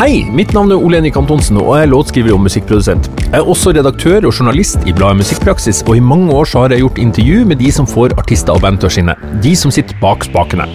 [0.00, 3.10] Hei, mitt navn er Ole Henrik Antonsen, og jeg er låtskriver og musikkprodusent.
[3.20, 6.80] Jeg er også redaktør og journalist i bladet Musikkpraksis, og i mange år har jeg
[6.80, 9.16] gjort intervju med de som får artister og band til å skinne.
[9.44, 10.70] De som sitter bak spakene.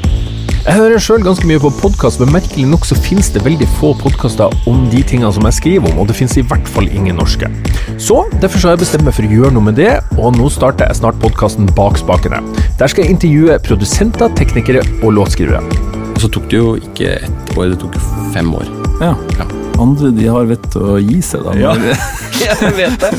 [0.68, 3.96] Jeg hører sjøl ganske mye på podkast, men merkelig nok så finnes det veldig få
[4.04, 7.18] podkaster om de tingene som jeg skriver om, og det finnes i hvert fall ingen
[7.18, 7.50] norske.
[7.98, 10.54] Så derfor så har jeg bestemt meg for å gjøre noe med det, og nå
[10.54, 12.46] starter jeg snart podkasten Bak spakene.
[12.78, 15.95] Der skal jeg intervjue produsenter, teknikere og låtskrivere.
[16.16, 17.98] Og så tok det jo ikke ett år, det tok
[18.34, 18.70] fem år.
[19.04, 19.14] Ja.
[19.40, 19.48] Ja.
[19.84, 21.56] Andre de har vett å gi seg, da.
[21.60, 21.74] Ja.
[22.46, 23.12] Jeg vet det.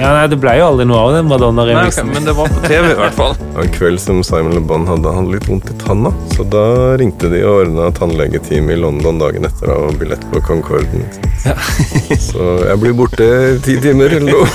[0.00, 2.08] Ja, nei, Det ble jo aldri noe av den Madonna-remixen.
[2.12, 3.34] men det var på TV i hvert fall.
[3.60, 6.62] En kveld som Simon Le Bon hadde, han litt vondt i tanna, så da
[6.98, 11.04] ringte de og ordna tannlegetime i London dagen etter og billett på Concorden.
[11.46, 11.54] Ja.
[12.22, 13.26] Så jeg blir borte
[13.64, 14.46] ti timer eller noe.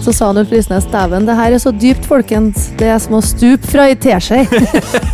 [0.04, 2.70] Så sa han jo Frisnes, dæven, det her er så dypt, folkens.
[2.80, 4.44] Det er som å stupe fra ei teskje.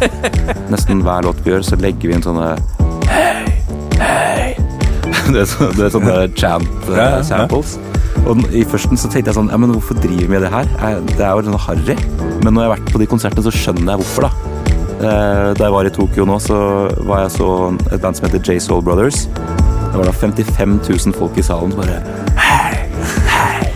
[0.72, 2.52] Nesten hver låt vi gjør, så legger vi inn sånne
[3.10, 3.42] Hei,
[3.98, 4.52] hei
[5.32, 7.76] Det er, så, det er sånne chant-samples.
[7.78, 7.91] Ja, ja.
[8.28, 10.68] Og i førsten så tenkte jeg sånn Ja, men hvorfor driver vi med det her?
[11.08, 11.96] Det er jo sånn harry.
[12.44, 14.30] Men når jeg har vært på de konsertene, så skjønner jeg hvorfor, da.
[15.02, 16.58] Eh, Da jeg var i Tokyo nå, så
[17.08, 17.48] var jeg så
[17.90, 19.24] et band som heter J Soul Brothers.
[19.26, 21.98] Det var da 55 000 folk i salen bare
[22.38, 22.86] Hei,
[23.28, 23.66] hei.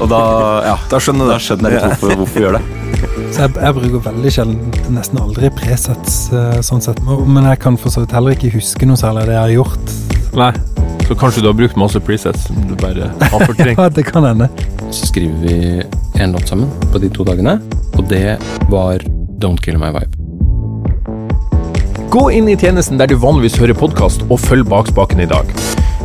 [0.00, 0.20] Og da,
[0.68, 2.64] ja, Da skjønner da skjønner jeg litt hvorfor, hvorfor vi gjør det.
[3.34, 7.00] Så jeg, jeg bruker veldig sjelden, nesten aldri presets eh, sånn sett.
[7.04, 9.54] Men jeg kan for så vidt heller ikke huske noe særlig av det jeg har
[9.56, 9.96] gjort.
[10.36, 10.52] Nei,
[11.06, 13.78] så kanskje du har brukt masse presets som du bare har fortrengt.
[13.78, 14.48] Ja, det kan hende.
[14.90, 15.82] Så skriver vi
[16.22, 17.58] en låt sammen på de to dagene,
[17.96, 18.38] og det
[18.72, 19.02] var
[19.42, 20.12] Don't Kill My Vibe.
[22.10, 25.50] Gå inn i tjenesten der du vanligvis hører podkast, og følg Bak spakene i dag.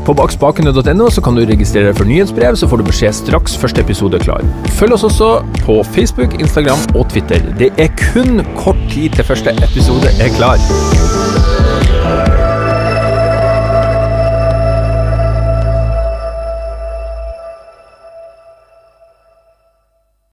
[0.01, 3.83] På bakspakene.no så kan du registrere deg for nyhetsbrev, så får du beskjed straks første
[3.85, 4.41] episode er klar.
[4.79, 5.29] Følg oss også
[5.61, 7.45] på Facebook, Instagram og Twitter.
[7.61, 10.57] Det er kun kort tid til første episode er klar.